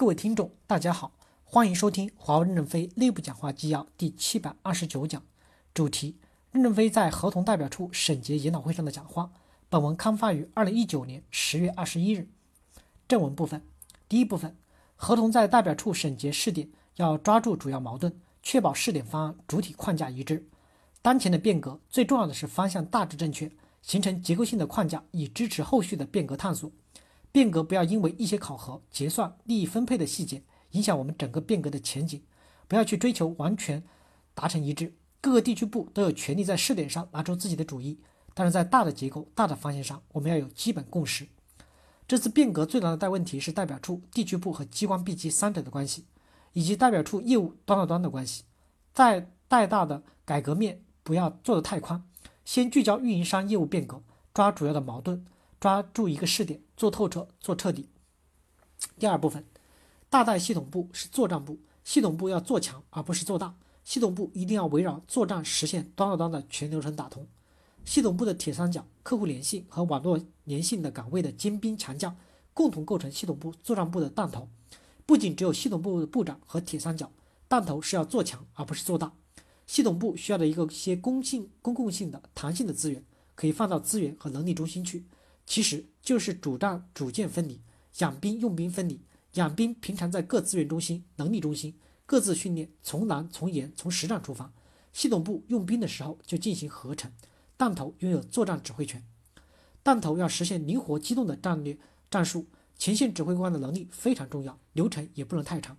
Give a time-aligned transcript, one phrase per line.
[0.00, 1.12] 各位听众，大家好，
[1.44, 5.22] 欢迎收听华为任正非内部讲话纪要第七百二十九讲，
[5.74, 6.16] 主题：
[6.52, 9.30] 任正非在合同代表处审结研讨会上的讲话。
[9.68, 12.30] 本文刊发于二零一九年十月二十一日。
[13.06, 13.62] 正文部分，
[14.08, 14.56] 第一部分，
[14.96, 20.48] 合同在代表处审结试点要抓住主要矛盾，确保试点方案主体框架一致。
[21.02, 26.72] 当前的变革最重要的是方向大致正确，形成结构性的框架，以支持后续的变革探索。
[27.32, 30.42] 变革不要因为一些考核、结算、利益分配的细节
[30.72, 32.22] 影响我们整个变革的前景，
[32.66, 33.82] 不要去追求完全
[34.34, 34.94] 达成一致。
[35.20, 37.98] 各个地区部都有权利在试点上拿出自己的主意，
[38.34, 41.26] 但是在大的结构、大的方向上，我们要有基本共识。
[42.08, 46.06] 这次变革最大的大问题是代表处、地区部和机关 B 级三者的关系，
[46.52, 48.44] 以及代表处业务端到端的关系。
[48.92, 52.02] 在带大的改革面不要做得太宽，
[52.44, 54.02] 先聚焦运营商业务变革，
[54.34, 55.24] 抓主要的矛盾。
[55.60, 57.86] 抓住一个试点，做透彻，做彻底。
[58.98, 59.44] 第二部分，
[60.08, 63.54] 大代系统部是作战部，系统部要做强，而不是做大。
[63.84, 67.26] 系统部一定要围绕作战实现端到端的全流程打通。
[67.84, 72.16] 系统部的铁三角，客户粘性和网络粘性的岗位的精兵强将，
[72.54, 74.48] 共同构成系统部作战部的弹头。
[75.04, 77.12] 不仅只有系统部的部长和铁三角，
[77.48, 79.12] 弹头是要做强，而不是做大。
[79.66, 85.04] 系统部需要的一个些公性、公共性的、弹性的资源，可以放到资源和能力中心去。
[85.50, 87.60] 其实就是主战主建分离，
[87.98, 89.00] 养兵用兵分离。
[89.32, 91.74] 养兵平常在各资源中心、能力中心
[92.06, 94.52] 各自训练，从难从严从实战出发。
[94.92, 97.10] 系统部用兵的时候就进行合成，
[97.56, 99.04] 弹头拥有作战指挥权。
[99.82, 101.76] 弹头要实现灵活机动的战略
[102.08, 102.46] 战术，
[102.78, 105.76] 前线指挥官的能力非常重要，流程也不能太长。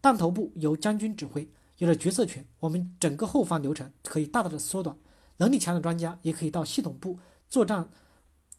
[0.00, 4.96] 弹头部由将军指挥，有了决策权，我们整个后方流程可以大大的缩短。
[5.38, 7.90] 能力强的专家也可以到系统部作战。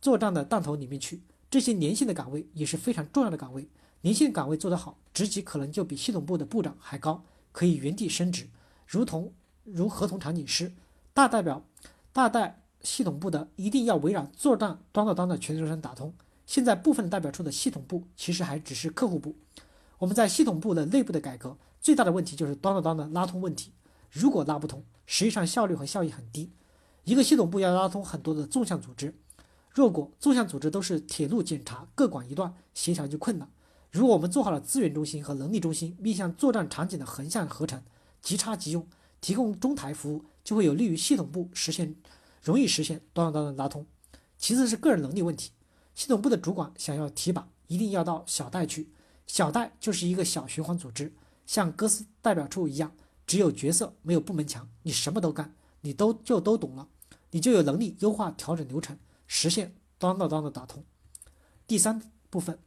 [0.01, 3.67] 作战的弹头里面去，这些粘性的岗位也是非常重要的岗位。
[4.03, 8.47] 粘性岗位做得好，职级可能就比系统部的部长还高，可以原地升职。
[8.87, 9.33] 如同
[9.63, 10.73] 如合同场景师，
[11.13, 11.65] 大代表
[12.13, 16.13] 大代系统部的一定要围绕作战端到端的全流程打通。
[16.45, 19.35] 现在部分代表处的系统部其实还只是客户部。
[19.97, 23.73] 我们在系统部的内部的改革，最大的问题就是端到端的拉通问题。
[24.09, 26.51] 如果拉不通，实际上效率和效益很低。
[27.03, 29.13] 一个系统部要拉通很多的纵向组织。
[29.71, 33.49] 若果纵向组织都是铁路检查各管一段，协调就困难。
[33.91, 37.81] 如果我们做好了资源中心和能力中心面向作战场景的横向合成，
[38.21, 38.87] 即插即用，
[39.21, 41.95] 提供中台服务，就会有利于系统部实现
[42.43, 43.85] 容易实现端到端的拉通。
[44.37, 45.51] 其次是个人能力问题，
[45.95, 48.89] 系统部的主管想要提拔，一定要到小代去。
[49.27, 51.13] 小代就是一个小循环组织，
[51.45, 52.91] 像哥斯代表处一样，
[53.27, 56.87] 只有角色没有部门墙，你什么都干，你都就都懂了，
[57.31, 58.97] 你就有能力优化调整流程。
[59.31, 60.83] 实现端到端的打通。
[61.67, 62.01] 第三
[62.31, 62.57] 部分，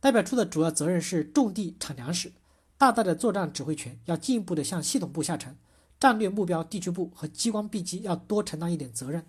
[0.00, 2.32] 代表处的主要责任是种地产粮食，
[2.76, 5.56] 大代的作战指挥权要进一步的向系统部下沉，
[6.00, 9.24] 战略目标地区部和机关 B 级要多承担一点责任。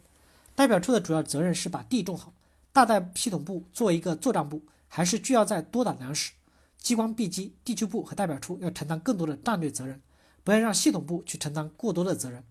[0.55, 2.33] 代表处的主要责任是把地种好，
[2.73, 6.33] 大代系统部作为一个作战部，还是需要再多打粮食。
[6.79, 10.01] 机关 B 级地区部和代表处要承担更多的战略责任，
[10.43, 12.43] 不要让系统部去承担过多的责任。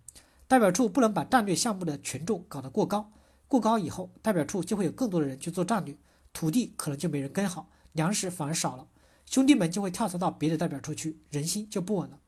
[0.46, 3.10] 代表处不能把战略项目的权重搞得过高。
[3.48, 5.96] 过高以后，代表处就会有更多的人去做战略，
[6.32, 8.88] 土地可能就没人耕好，粮食反而少了，
[9.24, 12.18] 兄弟们就会跳槽到别的代表处去，人心就不稳了。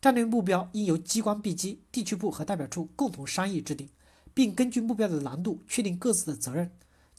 [0.00, 3.88] 战略目标应由机关 B 机、地区部和代表处共同商议制定，
[4.34, 6.70] 并根据目标的难度确定各自的责任。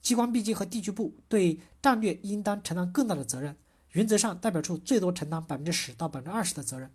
[0.02, 3.56] 机关 B 机和地区部对战略应当承担更大的责任，
[3.92, 6.90] 原则上代表处最多承担百分之十到百分之二十的责任。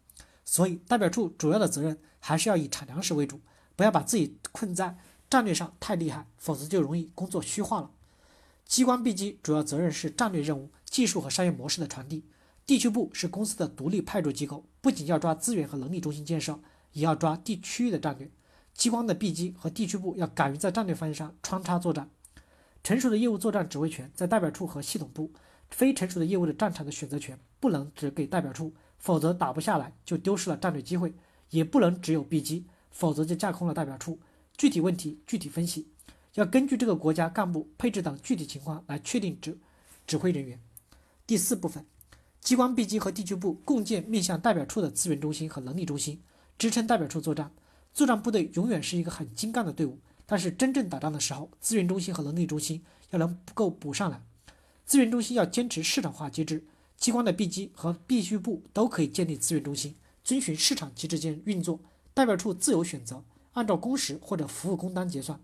[0.45, 3.41] 所以，代表处主要的责任还是要以产粮食为主，
[3.77, 4.99] 不要把自己困在。
[5.31, 7.91] 战略上太厉害，否则就容易工作虚化了。
[8.65, 12.25] 机关 B 机主要责任是战略任务、技术和商业模式的传递。
[12.67, 16.61] 地区部是公司的独立派驻机构，不仅要抓资源和能力中心建设，
[16.93, 18.31] 也要抓地区域的战略。
[18.75, 22.11] 机关的 B 机和地区部要敢于在战略方向上穿插作战。
[22.85, 25.33] 成熟的业务作战指挥权在代表处和系统部，
[25.71, 31.11] 非成熟的业务的战场的选择权不能只给代表处，否则打不下来就丢失了战略机会；
[31.51, 34.19] 也不能只有 B 机，否则就架空了代表处。
[34.59, 35.87] 具体问题具体分析，
[36.35, 39.57] 要根据这个国家干部配置等具体情况来确定指
[40.05, 40.61] 指挥人员。
[41.29, 41.87] 第四部分，
[42.41, 46.21] 机关 B 机和地区部共建面向代表处的资源中心和能力中心，
[46.59, 47.53] 支撑代表处作战。
[47.95, 54.21] 作战部队永远是一个很精干的队伍，但是真正打仗的时候，资源中心和能力中心要能够补上来。
[54.85, 56.67] 资源中心要坚持市场化机制，
[56.97, 59.95] 机关的 B 机和地区部都可以建立资源中心，
[60.25, 61.79] 遵循市场机制间运作，
[62.13, 63.23] 代表处自由选择。
[63.59, 65.41] 按照工时或者服务工单结算，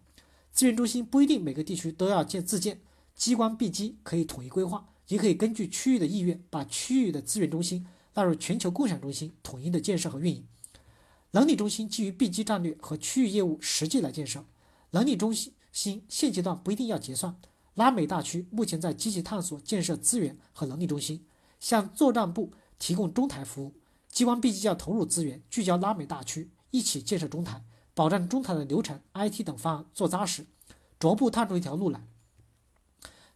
[0.53, 2.81] 资源中心不一定每个地区都要建自建，
[3.17, 7.85] 机关 B 机可以统一规划，也可以根据区域的意愿，把区域的资源中心
[8.15, 10.47] 纳入全球共享中心统一的建设和运营。
[11.33, 14.45] 能力中心基于 B 机战略和区域业务实际来建设。
[14.93, 17.35] 能力中心现阶段不一定要结算。
[17.75, 21.27] 拉美大区目前在积极探索建设资源和能力中心，
[21.59, 23.75] 向作战部提供中台服务。
[24.09, 27.65] 机关 B 机要投入资源，聚焦拉美大区，一起建设中台，
[27.95, 30.47] 保障中台的流程、IT 等方案做扎实，
[30.99, 32.05] 逐步踏出一条路来。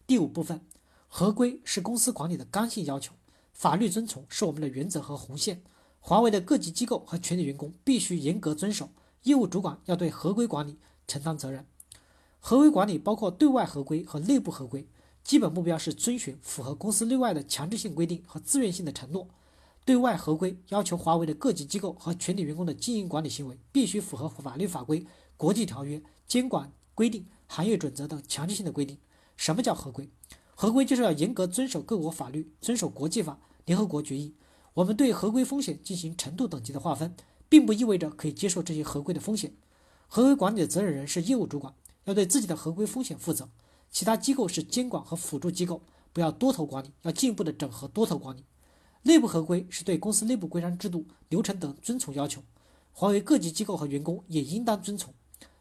[0.05, 0.61] 第五部分，
[1.07, 3.13] 合规是公司管理的刚性要求，
[3.53, 5.63] 法律遵从是我们的原则和红线。
[6.01, 8.89] 华为的各级机构和全体员工必须严格遵守，
[9.23, 10.77] 业务主管要对合规管理
[11.07, 11.65] 承担责任。
[12.39, 14.87] 合规管理包括对外合规和内部合规，
[15.23, 19.29] 基本目标是遵循符合公司内外的强制性规定和自愿性的承诺。
[19.89, 25.03] 对外合规要求华为的各级机构和全体员工的经营管理行为必须符合法律法规、
[25.35, 28.99] 国际条约、监管规定、行业准则等强制性的规定。
[29.35, 30.07] 什么叫合规？
[30.53, 34.35] 合规就是要严格遵守各国法律，遵守国际法、联合国决议。
[34.75, 37.15] 我们对合规风险进行程度等级的划分，
[37.49, 39.55] 并不意味着可以接受这些合规的风险。
[40.07, 41.73] 合规管理的责任人是业务主管。
[42.03, 43.49] 要对自己的合规风险负责，
[43.89, 45.81] 其他机构是监管和辅助机构，
[46.13, 48.43] 不要多头管理，要进一步的整合多头管理。
[49.03, 52.43] 内部合规是对公司内部规章制度、流程等遵从要求，
[52.91, 55.13] 华为各级机构和员工也应当遵从。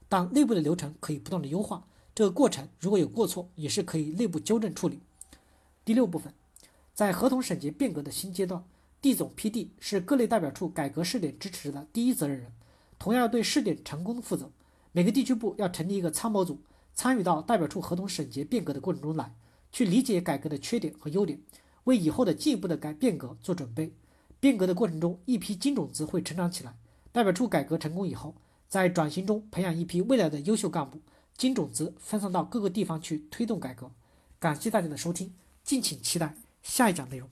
[0.08, 5.00] 但内部的流程可以不断的优化，这个过程如果有过错，也是可以内部纠正处理。
[5.84, 6.34] 第六部分，
[6.92, 8.64] 在合同审结变革的新阶段，
[9.00, 12.52] 地总 PD 是各类代表处改革试点支持的第一责任人，
[12.98, 14.50] 同样要对试点成功负责。
[14.90, 16.58] 每个地区部要成立一个参谋组，
[16.92, 19.32] 参与到代表处合同审结变革的过程中来，
[19.70, 21.38] 去理解改革的缺点和优点，
[21.88, 23.94] 为以后的进一步的改变革做准备。
[24.38, 26.74] 变革的过程中，一批金种子会成长起来。
[27.12, 28.34] 代表处改革成功以后，
[28.68, 31.00] 在转型中培养一批未来的优秀干部，
[31.34, 33.90] 金种子分散到各个地方去推动改革。
[34.38, 35.32] 感谢大家的收听，
[35.64, 37.26] 敬请期待下一讲内容。